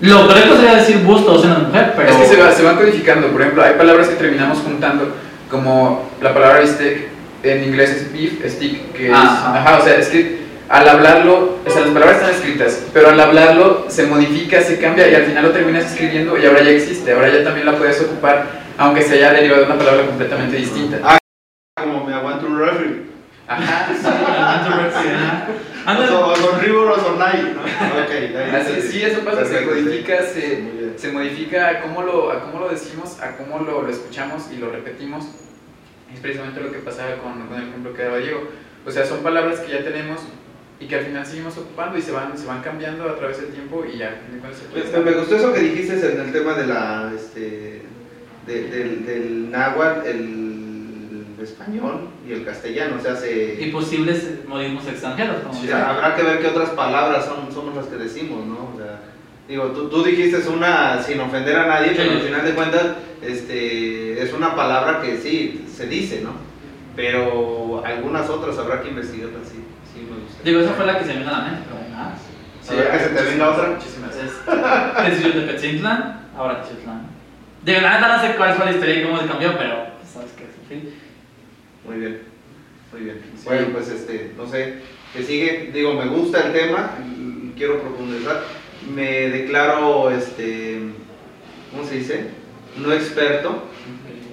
[0.00, 2.10] Lo correcto sería decir busto o seno de mujer, pero.
[2.10, 5.14] Es que se, va- se van codificando, por ejemplo, hay palabras que terminamos juntando,
[5.50, 7.08] como la palabra bistec,
[7.42, 9.58] en inglés es beef stick, que es, Ajá.
[9.60, 13.20] ajá, o sea, es que al hablarlo, o sea, las palabras están escritas, pero al
[13.20, 17.12] hablarlo se modifica, se cambia y al final lo terminas escribiendo y ahora ya existe,
[17.12, 20.98] ahora ya también la puedes ocupar, aunque se haya derivado de una palabra completamente distinta.
[21.04, 21.18] Ah,
[21.80, 23.06] Como me aguanto un referee.
[23.48, 23.86] Ajá,
[25.86, 27.60] Anda- O son River o son Nike, ¿no?
[27.62, 28.90] Ok, ahí Así, está.
[28.90, 30.62] sí, eso pasa, se codifica, se,
[30.96, 34.56] se modifica a cómo lo, a cómo lo decimos, a cómo lo, lo escuchamos y
[34.58, 35.24] lo repetimos.
[36.12, 38.48] Es precisamente lo que pasaba con, con el ejemplo que daba Diego.
[38.86, 40.20] O sea, son palabras que ya tenemos
[40.78, 43.48] y que al final seguimos ocupando y se van, se van cambiando a través del
[43.50, 44.20] tiempo y ya.
[44.52, 47.82] se puede- Me, me gustó eso que dijiste en el tema de la, este,
[48.46, 50.65] de- del, del náhuatl, el
[51.42, 53.56] español y el castellano, o sea, se...
[53.60, 57.86] Y posibles modismos extranjeros, como sea, habrá que ver qué otras palabras son, somos las
[57.86, 58.70] que decimos, ¿no?
[58.74, 59.00] O sea,
[59.48, 61.94] digo, tú, tú dijiste una sin ofender a nadie, Sí.
[61.98, 62.82] pero al final de cuentas
[63.22, 66.30] este, es una palabra que sí, se dice, ¿no?
[66.94, 70.42] Pero algunas otras habrá que investigarlas, sí, sí me gusta.
[70.44, 72.20] Digo, esa fue la que se me vino a la mente, pero hay más.
[72.68, 73.68] A ver, que se te venga otra.
[73.68, 74.16] Muchísimas.
[74.16, 77.06] Entonces, es de Petzintlan, ahora Techiutlán.
[77.62, 80.10] Digo, la neta no sé cuál fue la historia y cómo se cambió, pero pues,
[80.12, 80.94] sabes que es así.
[81.86, 82.20] Muy bien,
[82.92, 83.20] muy bien.
[83.36, 83.42] Sí.
[83.44, 84.74] Bueno, pues este, no sé,
[85.14, 86.96] que sigue, digo, me gusta el tema
[87.56, 88.42] quiero profundizar.
[88.94, 90.78] Me declaro, este,
[91.72, 92.26] ¿cómo se dice?
[92.76, 93.64] No experto,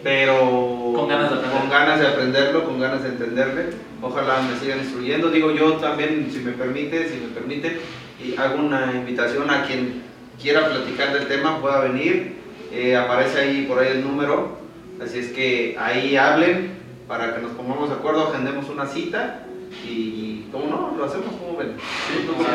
[0.04, 1.60] pero Con ganas de aprender.
[1.62, 3.63] con ganas de aprenderlo, con ganas de entenderle.
[4.02, 5.32] Ojalá me sigan instruyendo.
[5.32, 7.80] Digo, yo también, si me permite, si me permite,
[8.24, 10.04] y hago una invitación a quien
[10.42, 12.36] quiera platicar del tema, pueda venir.
[12.72, 14.58] Eh, aparece ahí por ahí el número.
[15.02, 16.72] Así es que ahí hablen
[17.08, 19.46] para que nos pongamos de acuerdo, agendemos una cita
[19.86, 20.96] Y, ¿cómo no?
[20.98, 21.74] Lo hacemos, ¿cómo ven?
[22.08, 22.50] Sí, ¿Cómo sí,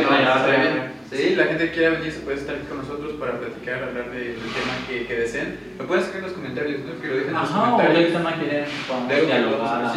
[0.51, 0.93] bien.
[1.11, 1.17] Sí.
[1.17, 4.11] Sí, la gente que quiera venir se puede estar aquí con nosotros para platicar, hablar
[4.13, 5.59] de- del tema que, que deseen.
[5.79, 7.01] Lo pueden escribir en los comentarios, ¿no?
[7.01, 8.07] Que lo dejen en los Ajá, o comentarios.
[8.07, 8.67] qué tema quieren
[9.27, 9.93] dialogar.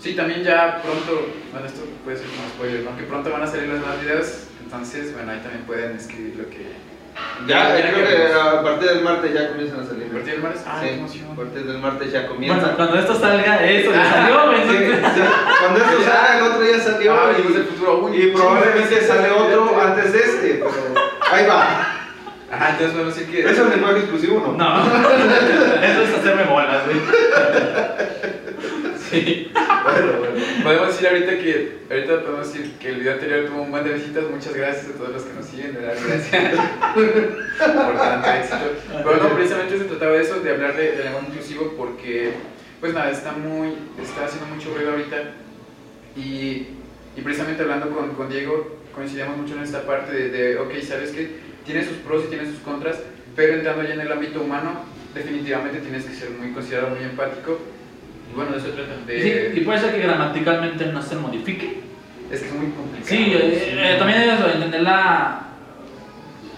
[0.00, 0.14] sí.
[0.14, 2.96] también ya pronto, bueno, esto puede ser como spoiler, ¿no?
[2.96, 6.48] Que pronto van a salir los demás videos, entonces, bueno, ahí también pueden escribir lo
[6.50, 6.89] que...
[7.46, 10.06] Ya, Ya creo que a partir del martes ya comienzan a salir.
[10.10, 10.62] ¿A partir del martes?
[10.66, 12.58] ¡Ah, Sí, a partir del martes ya comienza.
[12.60, 14.62] Bueno, cuando esto salga, eso ya salió, güey.
[14.62, 15.22] Sí, sí.
[15.60, 17.14] Cuando esto salga, el otro ya salió.
[17.14, 20.48] Ah, y, el futuro y probablemente sale otro antes de este.
[20.54, 21.00] Pero
[21.32, 21.96] ahí va.
[22.52, 23.48] Ajá, entonces podemos decir que...
[23.48, 24.58] ¿Eso es lenguaje exclusivo o no?
[24.58, 24.80] No,
[25.84, 27.00] eso es hacerme bolas, güey.
[29.10, 29.50] Sí.
[29.82, 30.34] Bueno, bueno.
[30.62, 33.94] Podemos decir ahorita que, ahorita podemos decir que el video anterior tuvo un buen de
[33.94, 36.54] visitas, muchas gracias a todos los que nos siguen, verdad, gracias
[36.94, 39.02] por tanto éxito.
[39.04, 42.32] Pero no, precisamente se trataba de eso, de hablar de, de lenguaje inclusivo porque,
[42.78, 45.16] pues nada, está muy, está haciendo mucho ruido ahorita
[46.14, 46.68] y,
[47.16, 51.10] y precisamente hablando con, con Diego coincidíamos mucho en esta parte de, de, ok, sabes
[51.10, 51.30] que
[51.64, 52.98] tiene sus pros y tiene sus contras,
[53.34, 57.58] pero entrando ya en el ámbito humano, definitivamente tienes que ser muy considerado, muy empático.
[58.32, 58.66] Y bueno, eso
[59.06, 59.52] de...
[59.52, 61.80] Sí, y puede ser que gramaticalmente no se modifique.
[62.30, 63.06] Es que es muy complicado.
[63.08, 65.46] Sí, eh, eh, también es eso, entender la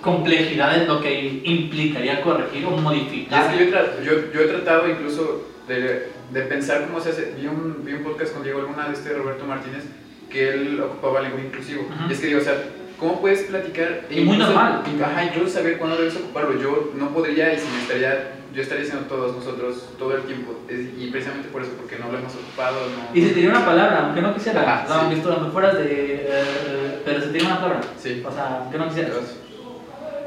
[0.03, 3.55] complejidad de lo que implicaría corregir o modificar.
[3.55, 7.35] es que yo, yo, yo he tratado incluso de, de pensar cómo se hace.
[7.41, 9.85] Vi un, vi un podcast con Diego alguna de este Roberto Martínez
[10.29, 11.83] que él ocupaba lenguaje inclusivo.
[11.83, 12.11] Ujú.
[12.11, 12.55] Y es que digo, o sea,
[12.99, 14.03] ¿cómo puedes platicar?
[14.11, 14.83] Y muy incluso- normal.
[14.99, 16.61] y- Ajá, incluso saber cuándo debes ocuparlo.
[16.61, 20.53] Yo no podría y si me estaría, yo estaría diciendo todos nosotros todo el tiempo.
[20.69, 22.77] Y precisamente por eso, porque no lo hemos ocupado.
[22.89, 23.19] No...
[23.19, 25.23] Y se tiene una palabra, aunque no quisiera, Ajá, o sea, sí.
[25.27, 26.27] aunque, fueras de.
[26.29, 27.81] eh, pero se tiene una palabra.
[27.99, 28.23] Sí.
[28.27, 29.13] O sea, aunque no quisieras.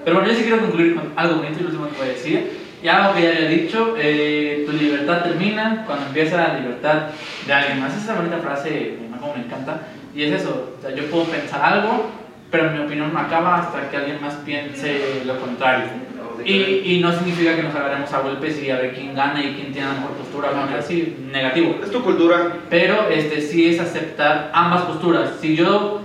[0.04, 2.12] Pero bueno, yo sí quiero concluir con algo bonito y lo último que voy a
[2.12, 2.66] decir.
[2.84, 7.08] Ya algo que ya había dicho, eh, tu libertad termina cuando empieza la libertad
[7.48, 7.98] de alguien más.
[7.98, 9.82] Esa bonita frase, como me encanta.
[10.14, 12.12] Y es eso, o sea, yo puedo pensar algo,
[12.52, 15.88] pero mi opinión no acaba hasta que alguien más piense lo contrario.
[16.46, 19.56] Y, y no significa que nos agarremos a golpes y a ver quién gana y
[19.56, 21.80] quién tiene la mejor postura, o algo así, negativo.
[21.84, 22.58] Es tu cultura.
[22.70, 25.32] Pero este, sí es aceptar ambas posturas.
[25.42, 26.02] Si yo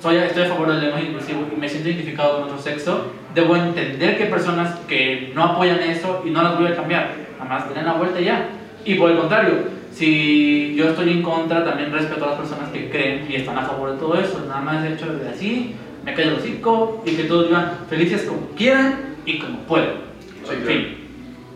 [0.00, 3.56] soy, estoy a favor del lenguaje inclusivo y me siento identificado con otro sexo, debo
[3.56, 7.12] entender que hay personas que no apoyan eso y no las voy a cambiar.
[7.38, 8.48] Además, den la vuelta y ya.
[8.86, 9.52] Y por el contrario,
[9.92, 13.62] si yo estoy en contra, también respeto a las personas que creen y están a
[13.62, 14.44] favor de todo eso.
[14.48, 18.22] Nada más el hecho de así, me callo el hocico y que todos vivan felices
[18.22, 20.08] como quieran y como puedan.
[20.44, 20.96] Sí, en fin.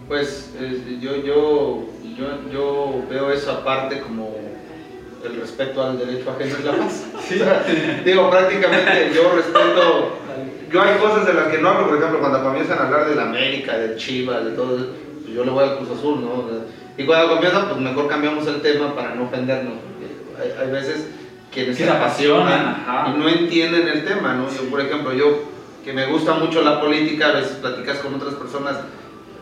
[0.07, 4.37] Pues eh, yo, yo, yo, yo veo eso aparte como
[5.25, 7.07] el respeto al derecho ajeno es la paz.
[7.17, 7.65] O sea,
[8.05, 10.19] digo, prácticamente yo respeto.
[10.71, 13.19] Yo hay cosas de las que no hablo, por ejemplo, cuando comienzan a hablar del
[13.19, 14.87] América, del Chivas, de todo eso,
[15.23, 16.45] pues yo le voy al Cruz Azul, ¿no?
[16.97, 19.75] Y cuando comienzan, pues mejor cambiamos el tema para no ofendernos.
[20.41, 21.09] Hay, hay veces
[21.53, 23.15] quienes Que se apasionan, apasionan ajá.
[23.15, 24.49] y no entienden el tema, ¿no?
[24.51, 25.52] Yo, por ejemplo, yo
[25.85, 28.77] que me gusta mucho la política, a veces platicas con otras personas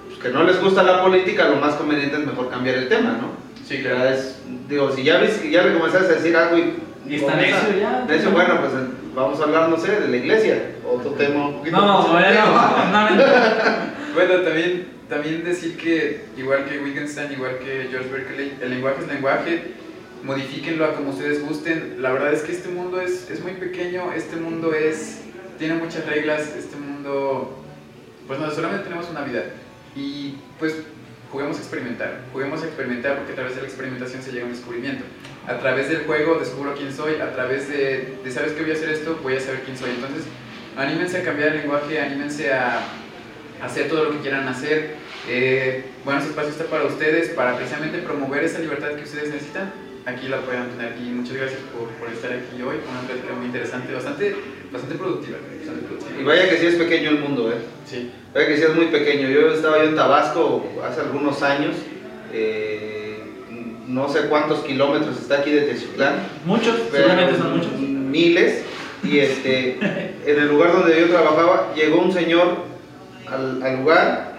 [0.09, 3.12] pues, que no les gusta la política, lo más conveniente es mejor cambiar el tema,
[3.20, 3.33] ¿no?
[3.66, 4.11] Sí, Ya claro.
[4.11, 4.37] es-
[4.68, 6.74] digo, si ya, ves, ya le comenzaste a decir algo y...
[7.09, 8.05] Y está necio ya.
[8.07, 8.72] necio, bueno, pues
[9.14, 12.40] vamos a hablar, no sé, de la iglesia, otro tema un poquito No, bueno, serio.
[12.92, 19.03] no, Bueno, también, también decir que, igual que Wittgenstein, igual que George Berkeley, el lenguaje
[19.03, 19.62] es lenguaje,
[20.24, 21.96] modifíquenlo a como ustedes gusten.
[22.00, 25.22] La verdad es que este mundo es, es muy pequeño, este mundo es,
[25.61, 27.62] tiene muchas reglas, este mundo,
[28.27, 29.44] pues no, solamente tenemos una vida.
[29.94, 30.75] Y pues
[31.31, 34.46] juguemos a experimentar, juguemos a experimentar porque a través de la experimentación se llega a
[34.46, 35.05] un descubrimiento.
[35.46, 38.75] A través del juego descubro quién soy, a través de, de sabes que voy a
[38.75, 39.90] hacer esto, voy a saber quién soy.
[39.90, 40.25] Entonces,
[40.79, 42.81] anímense a cambiar el lenguaje, anímense a
[43.62, 44.94] hacer todo lo que quieran hacer.
[45.29, 49.89] Eh, bueno, ese espacio está para ustedes, para precisamente promover esa libertad que ustedes necesitan.
[50.07, 52.77] Aquí la pueden tener y muchas gracias por, por estar aquí hoy.
[52.91, 54.35] Una plática muy interesante, bastante,
[54.73, 55.39] bastante productiva.
[55.57, 56.21] bastante productiva.
[56.21, 57.57] Y vaya que sí es pequeño el mundo, ¿eh?
[57.87, 59.29] Sí, Vaya que sí es muy pequeño.
[59.29, 61.77] Yo estaba yo en Tabasco hace algunos años,
[62.33, 63.23] eh,
[63.87, 66.15] no sé cuántos kilómetros está aquí de Teziutlán,
[66.47, 67.73] Muchos, pero seguramente son muchos.
[67.79, 68.63] miles.
[69.03, 69.79] Y este,
[70.27, 72.65] en el lugar donde yo trabajaba, llegó un señor
[73.27, 74.30] al, al lugar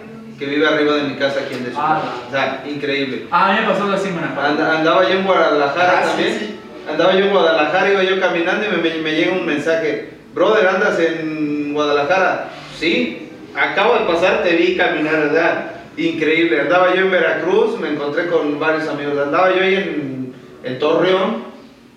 [0.44, 1.72] que vive arriba de mi casa aquí en.
[1.76, 2.02] Ah.
[2.26, 3.26] O sea, increíble.
[3.30, 4.08] Ah, a mí me pasó así.
[4.08, 6.38] Anda- andaba yo en Guadalajara Ah, sí, también.
[6.38, 6.58] sí.
[6.90, 10.10] Andaba yo en Guadalajara, iba yo caminando y me, me- me llega un mensaje.
[10.34, 12.48] Brother, ¿andas en Guadalajara?
[12.76, 15.70] Sí, acabo de pasar, te vi caminar, ¿verdad?
[15.96, 16.60] Increíble.
[16.62, 19.14] Andaba yo en Veracruz, me encontré con varios amigos.
[19.18, 21.44] Andaba yo ahí en, en Torreón,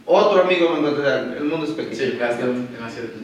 [0.05, 1.07] otro amigo me encontré.
[1.37, 1.95] El mundo es pequeño.
[1.95, 2.53] sí, demasiado.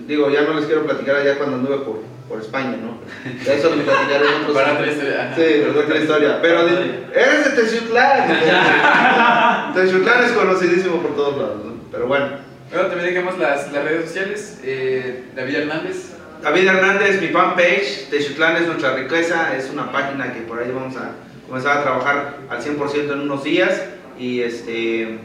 [0.07, 2.99] Digo, ya no les quiero platicar allá cuando anduve por, por España, ¿no?
[3.45, 5.33] Ya eso les platicaré en otros Para otra historia.
[5.35, 6.39] Sí, es otra historia.
[6.41, 8.27] Pero di- eres de Teciutlán.
[9.73, 11.73] Te Texutlán es conocidísimo por todos lados, ¿no?
[11.91, 12.27] Pero bueno.
[12.71, 14.59] Bueno, también dejamos las, las redes sociales.
[14.63, 16.13] Eh, David Hernández.
[16.41, 20.95] David Hernández, mi fanpage, Texutlán es nuestra riqueza, es una página que por ahí vamos
[20.97, 21.11] a
[21.47, 23.83] comenzar a trabajar al 100% en unos días.
[24.17, 25.19] Y este.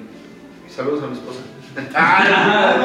[0.69, 1.41] Saludos a mi esposa.
[1.95, 2.77] Ah.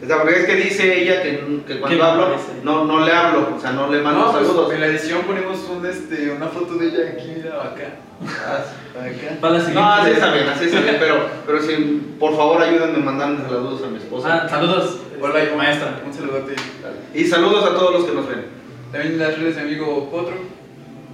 [0.00, 1.30] Esta, porque es que dice ella que,
[1.66, 2.28] que cuando ¿Qué hablo,
[2.62, 4.72] no, no le hablo, o sea, no le mando No, pues, saludos.
[4.72, 7.96] en la edición ponemos un, este, una foto de ella aquí, mira, acá.
[8.22, 8.64] Ah,
[8.96, 9.40] Acá.
[9.40, 9.80] Para la siguiente.
[9.80, 13.82] No, así está bien, así está bien, pero, pero si, por favor, ayúdenme mandando saludos
[13.82, 14.42] a mi esposa.
[14.44, 16.00] Ah, saludos, Hola, este, maestra.
[16.06, 16.54] Un saludote.
[17.12, 18.46] Y saludos a todos los que nos ven.
[18.92, 20.34] También las redes de mi amigo Potro.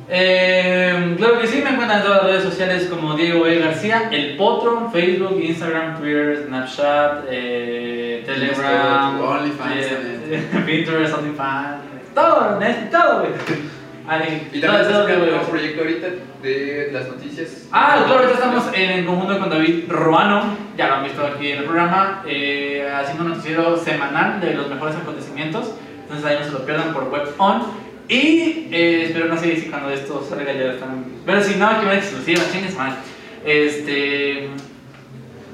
[0.08, 3.58] Eh, claro que sí, me encuentran en todas las redes sociales como Diego E.
[3.58, 11.82] García, El Potro, Facebook, Instagram, Twitter, Snapchat, eh, Telegram, OnlyFans eh, Pinterest, OnlyFans,
[12.14, 12.58] todo,
[12.90, 13.32] todo, güey.
[14.06, 15.20] Ahí, Y todo, también estás güey.
[15.20, 16.06] un nuevo proyecto ahorita
[16.42, 17.68] de las noticias.
[17.72, 21.58] Ah, claro, ahorita estamos en conjunto con David Ruano, ya lo han visto aquí en
[21.60, 26.52] el programa, eh, haciendo un noticiero semanal de los mejores acontecimientos, entonces ahí no se
[26.52, 27.83] lo pierdan por Web On.
[28.08, 31.04] Y eh, espero no sé si cuando esto salga ya están.
[31.24, 32.94] Pero si no, que una exclusiva, chingues más.
[33.44, 34.48] Este.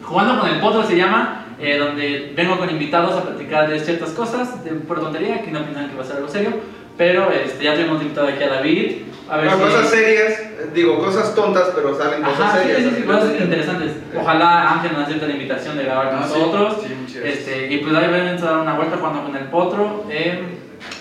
[0.03, 4.11] Jugando con el potro se llama, eh, donde vengo con invitados a platicar de ciertas
[4.11, 6.53] cosas, de por tontería, que no piensan que va a ser algo serio.
[6.97, 8.93] Pero este, ya tuvimos invitado aquí a David.
[9.29, 10.43] A ver No, si- cosas serias,
[10.75, 12.83] digo, cosas tontas, pero salen cosas Ajá, sí, serias.
[12.83, 13.93] sí, sí, final cosas interesantes.
[14.21, 16.77] Ojalá Ángel nos acepte la invitación de grabar con No, sí, nosotros.
[16.83, 20.41] sí, este, y pues ahí ven a dar una vuelta cuando con el potro, eh,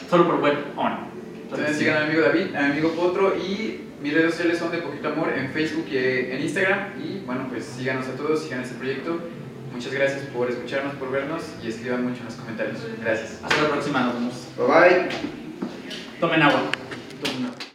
[0.10, 1.09] solo por web on.
[1.52, 4.72] Entonces sigan a mi amigo David, a mi amigo Potro y mis redes sociales son
[4.72, 7.02] de Poquito Amor en Facebook y en Instagram.
[7.02, 9.20] Y bueno, pues síganos a todos, sigan este proyecto.
[9.74, 12.78] Muchas gracias por escucharnos, por vernos y escriban mucho en los comentarios.
[13.02, 13.40] Gracias.
[13.44, 14.48] Hasta la próxima, nos vemos.
[14.58, 15.10] Bye bye.
[16.20, 16.62] Tomen agua.
[17.24, 17.70] Tomen agua.